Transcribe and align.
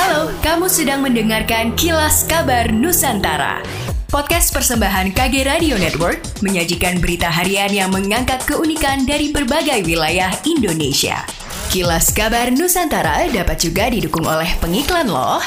Halo, 0.00 0.32
kamu 0.40 0.64
sedang 0.72 1.04
mendengarkan 1.04 1.76
Kilas 1.76 2.24
Kabar 2.24 2.72
Nusantara. 2.72 3.60
Podcast 4.08 4.48
persembahan 4.48 5.12
KG 5.12 5.44
Radio 5.44 5.76
Network 5.76 6.40
menyajikan 6.40 7.04
berita 7.04 7.28
harian 7.28 7.68
yang 7.68 7.92
mengangkat 7.92 8.40
keunikan 8.48 9.04
dari 9.04 9.28
berbagai 9.28 9.84
wilayah 9.84 10.32
Indonesia. 10.48 11.20
Kilas 11.68 12.16
Kabar 12.16 12.48
Nusantara 12.48 13.28
dapat 13.28 13.60
juga 13.60 13.92
didukung 13.92 14.24
oleh 14.24 14.48
pengiklan 14.64 15.04
loh. 15.04 15.44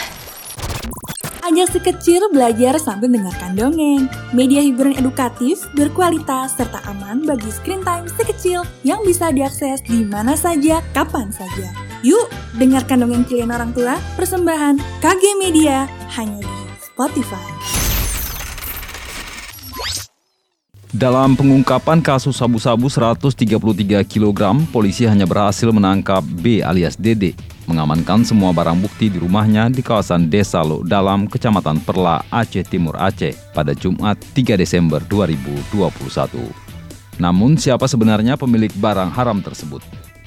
Ajak 1.41 1.73
si 1.73 1.79
kecil 1.81 2.29
belajar 2.29 2.77
sambil 2.77 3.09
mendengarkan 3.09 3.57
dongeng. 3.57 4.05
Media 4.38 4.61
hiburan 4.61 4.93
edukatif, 4.93 5.65
berkualitas, 5.73 6.54
serta 6.54 6.77
aman 6.93 7.25
bagi 7.25 7.49
screen 7.49 7.81
time 7.81 8.05
si 8.05 8.21
kecil 8.21 8.61
yang 8.85 9.01
bisa 9.01 9.33
diakses 9.33 9.81
di 9.81 10.05
mana 10.05 10.38
saja, 10.38 10.77
kapan 10.93 11.33
saja. 11.33 11.92
Yuk, 12.04 12.27
dengarkan 12.59 13.07
dongeng 13.07 13.23
kalian 13.23 13.55
orang 13.55 13.71
tua, 13.71 13.95
persembahan 14.20 14.75
KG 14.99 15.39
Media, 15.39 15.88
hanya 16.20 16.43
di 16.43 16.59
Spotify. 16.84 17.48
Dalam 20.91 21.39
pengungkapan 21.39 22.03
kasus 22.03 22.35
sabu-sabu 22.35 22.91
133 22.91 24.03
kg, 24.03 24.39
polisi 24.76 25.07
hanya 25.07 25.23
berhasil 25.23 25.71
menangkap 25.71 26.20
B 26.43 26.59
alias 26.59 26.99
Dede 26.99 27.39
mengamankan 27.71 28.27
semua 28.27 28.51
barang 28.51 28.84
bukti 28.84 29.07
di 29.07 29.23
rumahnya 29.23 29.71
di 29.71 29.79
kawasan 29.79 30.27
Desa 30.27 30.59
Lo 30.59 30.84
Dalam, 30.84 31.31
Kecamatan 31.31 31.79
Perla, 31.88 32.20
Aceh 32.27 32.67
Timur 32.67 32.99
Aceh 32.99 33.31
pada 33.55 33.71
Jumat 33.71 34.20
3 34.35 34.59
Desember 34.59 34.99
2021. 35.07 35.71
Namun 37.15 37.55
siapa 37.55 37.88
sebenarnya 37.88 38.35
pemilik 38.35 38.76
barang 38.76 39.15
haram 39.15 39.40
tersebut? 39.40 39.79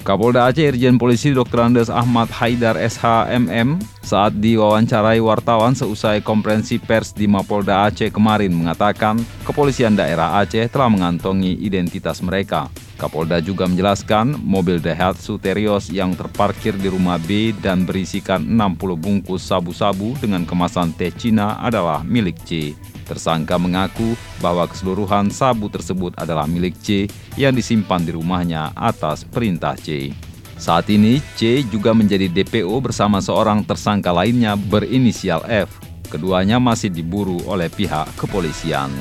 Kapolda 0.07 0.47
Aceh 0.47 0.71
Irjen 0.71 0.95
Polisi 0.95 1.35
Dr. 1.35 1.67
Andes 1.67 1.91
Ahmad 1.91 2.31
Haidar 2.31 2.79
SHMM 2.79 3.75
saat 3.99 4.39
diwawancarai 4.39 5.19
wartawan 5.19 5.75
seusai 5.75 6.23
konferensi 6.23 6.79
pers 6.79 7.11
di 7.11 7.27
Mapolda 7.27 7.91
Aceh 7.91 8.07
kemarin 8.07 8.55
mengatakan 8.55 9.19
kepolisian 9.43 9.99
daerah 9.99 10.39
Aceh 10.39 10.71
telah 10.71 10.87
mengantongi 10.87 11.59
identitas 11.59 12.23
mereka. 12.23 12.71
Kapolda 12.95 13.43
juga 13.43 13.67
menjelaskan 13.67 14.39
mobil 14.39 14.79
Daihatsu 14.79 15.43
Terios 15.43 15.91
yang 15.91 16.15
terparkir 16.15 16.79
di 16.79 16.87
rumah 16.87 17.19
B 17.19 17.51
dan 17.59 17.83
berisikan 17.83 18.47
60 18.47 18.95
bungkus 18.95 19.43
sabu-sabu 19.43 20.15
dengan 20.23 20.47
kemasan 20.47 20.95
teh 20.95 21.11
Cina 21.11 21.59
adalah 21.59 21.99
milik 22.07 22.39
C. 22.47 22.79
Tersangka 23.07 23.55
mengaku 23.55 24.19
bahwa 24.43 24.67
keseluruhan 24.67 25.31
sabu 25.31 25.71
tersebut 25.71 26.11
adalah 26.19 26.43
milik 26.43 26.75
C 26.83 27.07
yang 27.39 27.55
disimpan 27.55 28.03
di 28.03 28.11
rumahnya 28.11 28.75
atas 28.75 29.23
perintah 29.23 29.79
C. 29.79 30.11
Saat 30.59 30.91
ini, 30.91 31.23
C 31.39 31.63
juga 31.71 31.95
menjadi 31.95 32.27
DPO 32.27 32.75
bersama 32.83 33.23
seorang 33.23 33.63
tersangka 33.63 34.11
lainnya 34.11 34.59
berinisial 34.59 35.45
F. 35.47 35.71
Keduanya 36.11 36.59
masih 36.59 36.91
diburu 36.91 37.39
oleh 37.47 37.71
pihak 37.71 38.11
kepolisian. 38.19 38.91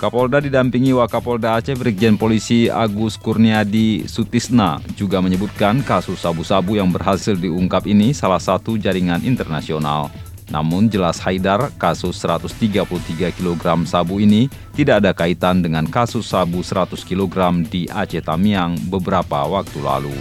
Kapolda 0.00 0.40
didampingi 0.40 0.96
Wakapolda 0.96 1.60
Aceh 1.60 1.76
Brigjen 1.76 2.16
Polisi 2.16 2.72
Agus 2.72 3.20
Kurniadi 3.20 4.08
Sutisna 4.08 4.80
juga 4.96 5.20
menyebutkan 5.20 5.84
kasus 5.84 6.24
sabu-sabu 6.24 6.80
yang 6.80 6.88
berhasil 6.88 7.36
diungkap 7.36 7.84
ini 7.84 8.16
salah 8.16 8.40
satu 8.40 8.80
jaringan 8.80 9.20
internasional. 9.20 10.08
Namun 10.50 10.90
jelas 10.90 11.22
Haidar, 11.22 11.70
kasus 11.78 12.18
133 12.18 12.82
kg 13.30 13.64
sabu 13.86 14.18
ini 14.18 14.50
tidak 14.74 15.06
ada 15.06 15.14
kaitan 15.14 15.62
dengan 15.62 15.86
kasus 15.86 16.26
sabu 16.26 16.60
100 16.60 16.98
kg 17.06 17.62
di 17.70 17.86
Aceh 17.86 18.20
Tamiang 18.20 18.74
beberapa 18.90 19.46
waktu 19.46 19.78
lalu. 19.78 20.14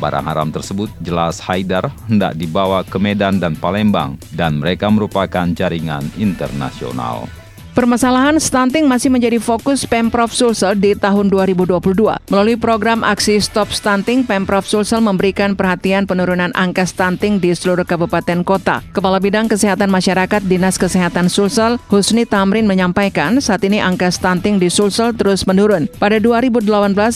Barang 0.00 0.24
haram 0.24 0.48
tersebut 0.48 0.88
jelas 1.04 1.42
Haidar 1.44 1.92
hendak 2.08 2.32
dibawa 2.38 2.80
ke 2.86 2.96
Medan 2.96 3.36
dan 3.36 3.58
Palembang 3.58 4.16
dan 4.32 4.56
mereka 4.56 4.88
merupakan 4.88 5.44
jaringan 5.52 6.06
internasional. 6.16 7.37
Permasalahan 7.78 8.42
stunting 8.42 8.90
masih 8.90 9.06
menjadi 9.06 9.38
fokus 9.38 9.86
Pemprov 9.86 10.34
Sulsel 10.34 10.74
di 10.82 10.98
tahun 10.98 11.30
2022. 11.30 11.78
Melalui 12.26 12.58
program 12.58 13.06
aksi 13.06 13.38
Stop 13.38 13.70
Stunting, 13.70 14.26
Pemprov 14.26 14.66
Sulsel 14.66 14.98
memberikan 14.98 15.54
perhatian 15.54 16.02
penurunan 16.02 16.50
angka 16.58 16.82
stunting 16.82 17.38
di 17.38 17.54
seluruh 17.54 17.86
kabupaten 17.86 18.42
kota. 18.42 18.82
Kepala 18.90 19.22
Bidang 19.22 19.46
Kesehatan 19.46 19.94
Masyarakat 19.94 20.42
Dinas 20.50 20.74
Kesehatan 20.74 21.30
Sulsel, 21.30 21.78
Husni 21.86 22.26
Tamrin 22.26 22.66
menyampaikan 22.66 23.38
saat 23.38 23.62
ini 23.62 23.78
angka 23.78 24.10
stunting 24.10 24.58
di 24.58 24.74
Sulsel 24.74 25.14
terus 25.14 25.46
menurun. 25.46 25.86
Pada 26.02 26.18
2018, 26.18 26.66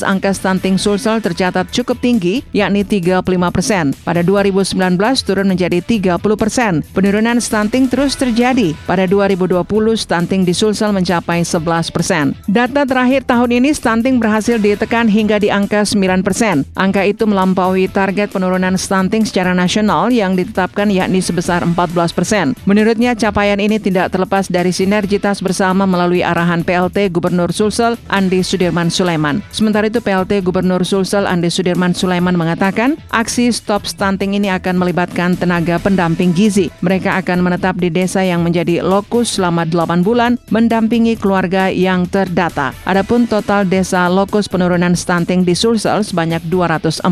angka 0.06 0.30
stunting 0.30 0.78
Sulsel 0.78 1.18
tercatat 1.18 1.74
cukup 1.74 1.98
tinggi, 1.98 2.46
yakni 2.54 2.86
35 2.86 3.50
persen. 3.50 3.98
Pada 4.06 4.22
2019 4.22 4.78
turun 5.26 5.50
menjadi 5.50 5.82
30 5.82 6.22
persen. 6.38 6.86
Penurunan 6.94 7.42
stunting 7.42 7.90
terus 7.90 8.14
terjadi. 8.14 8.78
Pada 8.86 9.10
2020, 9.10 9.66
stunting 9.98 10.46
di 10.46 10.51
di 10.52 10.60
Sulsel 10.60 10.92
mencapai 10.92 11.40
11 11.40 11.88
persen. 11.88 12.36
Data 12.44 12.84
terakhir 12.84 13.24
tahun 13.24 13.64
ini 13.64 13.72
stunting 13.72 14.20
berhasil 14.20 14.60
ditekan 14.60 15.08
hingga 15.08 15.40
di 15.40 15.48
angka 15.48 15.88
9 15.88 16.20
persen. 16.20 16.68
Angka 16.76 17.08
itu 17.08 17.24
melampaui 17.24 17.88
target 17.88 18.28
penurunan 18.28 18.76
stunting 18.76 19.24
secara 19.24 19.56
nasional 19.56 20.12
yang 20.12 20.36
ditetapkan 20.36 20.92
yakni 20.92 21.24
sebesar 21.24 21.64
14 21.64 21.72
persen. 22.12 22.52
Menurutnya 22.68 23.16
capaian 23.16 23.56
ini 23.56 23.80
tidak 23.80 24.12
terlepas 24.12 24.52
dari 24.52 24.76
sinergitas 24.76 25.40
bersama 25.40 25.88
melalui 25.88 26.20
arahan 26.20 26.60
PLT 26.60 27.08
Gubernur 27.08 27.48
Sulsel 27.48 27.96
Andi 28.12 28.44
Sudirman 28.44 28.92
Sulaiman. 28.92 29.40
Sementara 29.56 29.88
itu 29.88 30.04
PLT 30.04 30.44
Gubernur 30.44 30.84
Sulsel 30.84 31.24
Andi 31.24 31.48
Sudirman 31.48 31.96
Sulaiman 31.96 32.36
mengatakan 32.36 33.00
aksi 33.08 33.48
stop 33.48 33.88
stunting 33.88 34.36
ini 34.36 34.52
akan 34.52 34.76
melibatkan 34.76 35.32
tenaga 35.32 35.80
pendamping 35.80 36.36
gizi. 36.36 36.68
Mereka 36.84 37.24
akan 37.24 37.40
menetap 37.40 37.80
di 37.80 37.88
desa 37.88 38.20
yang 38.20 38.44
menjadi 38.44 38.84
lokus 38.84 39.40
selama 39.40 39.64
8 39.64 40.02
bulan 40.02 40.41
mendampingi 40.50 41.14
keluarga 41.14 41.68
yang 41.68 42.08
terdata. 42.08 42.74
Adapun 42.88 43.28
total 43.28 43.68
desa 43.68 44.08
lokus 44.08 44.48
penurunan 44.48 44.96
stunting 44.96 45.46
di 45.46 45.52
Sulsel 45.54 46.02
sebanyak 46.02 46.42
240 46.48 47.04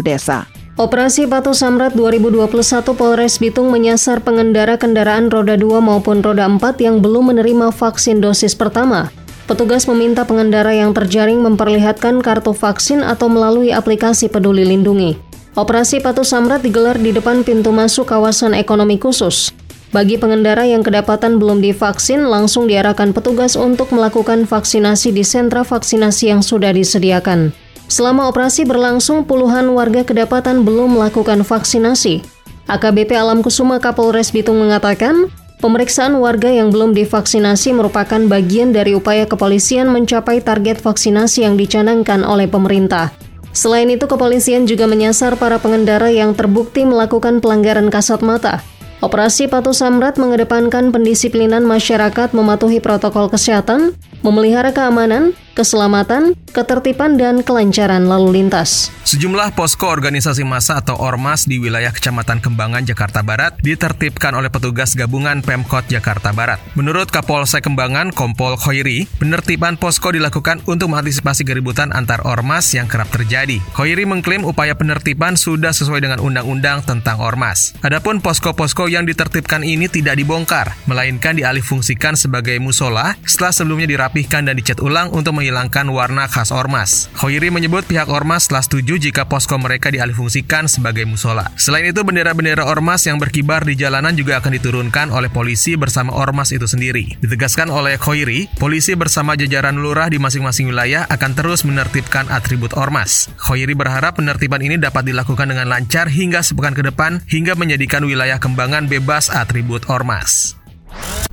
desa. 0.00 0.48
Operasi 0.78 1.26
Batu 1.26 1.58
Samrat 1.58 1.90
2021 1.98 2.48
Polres 2.94 3.42
Bitung 3.42 3.74
menyasar 3.74 4.22
pengendara 4.22 4.78
kendaraan 4.78 5.26
roda 5.26 5.58
2 5.58 5.82
maupun 5.82 6.22
roda 6.22 6.46
4 6.46 6.78
yang 6.78 7.02
belum 7.02 7.34
menerima 7.34 7.74
vaksin 7.74 8.22
dosis 8.22 8.54
pertama. 8.54 9.10
Petugas 9.50 9.90
meminta 9.90 10.22
pengendara 10.22 10.70
yang 10.70 10.94
terjaring 10.94 11.42
memperlihatkan 11.42 12.22
kartu 12.22 12.54
vaksin 12.54 13.02
atau 13.02 13.26
melalui 13.26 13.74
aplikasi 13.74 14.30
Peduli 14.30 14.62
Lindungi. 14.62 15.18
Operasi 15.58 15.98
Patu 15.98 16.22
Samrat 16.22 16.62
digelar 16.62 16.94
di 16.94 17.10
depan 17.10 17.42
pintu 17.42 17.74
masuk 17.74 18.06
kawasan 18.06 18.54
ekonomi 18.54 19.02
khusus. 19.02 19.50
Bagi 19.88 20.20
pengendara 20.20 20.68
yang 20.68 20.84
kedapatan 20.84 21.40
belum 21.40 21.64
divaksin, 21.64 22.28
langsung 22.28 22.68
diarahkan 22.68 23.16
petugas 23.16 23.56
untuk 23.56 23.88
melakukan 23.88 24.44
vaksinasi 24.44 25.16
di 25.16 25.24
sentra 25.24 25.64
vaksinasi 25.64 26.28
yang 26.28 26.44
sudah 26.44 26.76
disediakan. 26.76 27.56
Selama 27.88 28.28
operasi 28.28 28.68
berlangsung, 28.68 29.24
puluhan 29.24 29.72
warga 29.72 30.04
kedapatan 30.04 30.60
belum 30.60 31.00
melakukan 31.00 31.40
vaksinasi. 31.40 32.20
AKBP 32.68 33.16
Alam 33.16 33.40
Kusuma 33.40 33.80
Kapolres 33.80 34.28
Bitung 34.28 34.60
mengatakan, 34.60 35.32
pemeriksaan 35.64 36.20
warga 36.20 36.52
yang 36.52 36.68
belum 36.68 36.92
divaksinasi 36.92 37.72
merupakan 37.72 38.20
bagian 38.28 38.76
dari 38.76 38.92
upaya 38.92 39.24
kepolisian 39.24 39.88
mencapai 39.88 40.44
target 40.44 40.84
vaksinasi 40.84 41.48
yang 41.48 41.56
dicanangkan 41.56 42.28
oleh 42.28 42.44
pemerintah. 42.44 43.08
Selain 43.56 43.88
itu, 43.88 44.04
kepolisian 44.04 44.68
juga 44.68 44.84
menyasar 44.84 45.40
para 45.40 45.56
pengendara 45.56 46.12
yang 46.12 46.36
terbukti 46.36 46.84
melakukan 46.84 47.40
pelanggaran 47.40 47.88
kasat 47.88 48.20
mata, 48.20 48.60
Operasi 48.98 49.46
Patu 49.46 49.70
Samrat 49.70 50.18
mengedepankan 50.18 50.90
pendisiplinan 50.90 51.62
masyarakat 51.62 52.34
mematuhi 52.34 52.82
protokol 52.82 53.30
kesehatan, 53.30 53.94
memelihara 54.26 54.74
keamanan, 54.74 55.38
keselamatan, 55.58 56.38
ketertiban, 56.54 57.18
dan 57.18 57.42
kelancaran 57.42 58.06
lalu 58.06 58.38
lintas. 58.38 58.94
Sejumlah 59.02 59.58
posko 59.58 59.90
organisasi 59.90 60.46
massa 60.46 60.78
atau 60.78 60.94
ormas 60.94 61.50
di 61.50 61.58
wilayah 61.58 61.90
Kecamatan 61.90 62.38
Kembangan, 62.38 62.86
Jakarta 62.86 63.26
Barat 63.26 63.58
ditertibkan 63.58 64.38
oleh 64.38 64.46
petugas 64.46 64.94
gabungan 64.94 65.42
Pemkot 65.42 65.90
Jakarta 65.90 66.30
Barat. 66.30 66.62
Menurut 66.78 67.10
Kapolsek 67.10 67.66
Kembangan, 67.66 68.14
Kompol 68.14 68.54
Khoiri, 68.54 69.10
penertiban 69.18 69.74
posko 69.74 70.14
dilakukan 70.14 70.62
untuk 70.70 70.94
mengantisipasi 70.94 71.42
keributan 71.42 71.90
antar 71.90 72.22
ormas 72.22 72.70
yang 72.76 72.86
kerap 72.86 73.10
terjadi. 73.10 73.58
Khoiri 73.74 74.06
mengklaim 74.06 74.46
upaya 74.46 74.78
penertiban 74.78 75.34
sudah 75.34 75.74
sesuai 75.74 76.04
dengan 76.04 76.22
undang-undang 76.22 76.86
tentang 76.86 77.18
ormas. 77.18 77.74
Adapun 77.82 78.22
posko-posko 78.22 78.86
yang 78.86 79.08
ditertibkan 79.08 79.64
ini 79.64 79.88
tidak 79.88 80.20
dibongkar, 80.20 80.76
melainkan 80.84 81.34
dialihfungsikan 81.34 82.14
sebagai 82.14 82.60
musola 82.60 83.16
setelah 83.24 83.56
sebelumnya 83.56 83.88
dirapihkan 83.88 84.44
dan 84.44 84.54
dicat 84.54 84.78
ulang 84.84 85.10
untuk 85.16 85.32
menghilangkan 85.48 85.88
warna 85.88 86.28
khas 86.28 86.52
ormas. 86.52 87.08
Khoiri 87.16 87.48
menyebut 87.48 87.88
pihak 87.88 88.12
ormas 88.12 88.52
telah 88.52 88.60
setuju 88.60 89.00
jika 89.00 89.24
posko 89.32 89.56
mereka 89.56 89.88
dialihfungsikan 89.88 90.68
sebagai 90.68 91.08
musola. 91.08 91.48
Selain 91.56 91.88
itu, 91.88 92.04
bendera-bendera 92.04 92.68
ormas 92.68 93.08
yang 93.08 93.16
berkibar 93.16 93.64
di 93.64 93.72
jalanan 93.80 94.12
juga 94.12 94.44
akan 94.44 94.52
diturunkan 94.60 95.08
oleh 95.08 95.32
polisi 95.32 95.80
bersama 95.80 96.12
ormas 96.12 96.52
itu 96.52 96.68
sendiri. 96.68 97.16
Ditegaskan 97.24 97.72
oleh 97.72 97.96
Khoiri, 97.96 98.52
polisi 98.60 98.92
bersama 98.92 99.40
jajaran 99.40 99.80
lurah 99.80 100.12
di 100.12 100.20
masing-masing 100.20 100.68
wilayah 100.68 101.08
akan 101.08 101.32
terus 101.32 101.64
menertibkan 101.64 102.28
atribut 102.28 102.76
ormas. 102.76 103.32
Khoiri 103.40 103.72
berharap 103.72 104.20
penertiban 104.20 104.60
ini 104.60 104.76
dapat 104.76 105.08
dilakukan 105.08 105.48
dengan 105.48 105.72
lancar 105.72 106.12
hingga 106.12 106.44
sepekan 106.44 106.76
ke 106.76 106.84
depan 106.84 107.24
hingga 107.24 107.56
menjadikan 107.56 108.04
wilayah 108.04 108.36
kembangan 108.36 108.84
bebas 108.84 109.32
atribut 109.32 109.88
ormas. 109.88 110.60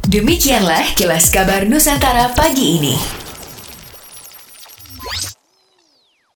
Demikianlah 0.07 0.95
kilas 0.95 1.33
kabar 1.33 1.67
Nusantara 1.67 2.31
pagi 2.37 2.79
ini. 2.79 3.24